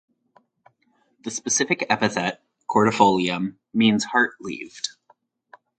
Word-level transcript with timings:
The 1.23 1.29
specific 1.29 1.85
epithet 1.87 2.41
("cordifolium") 2.67 3.57
means 3.71 4.05
"heart 4.05 4.33
leaved". 4.39 4.93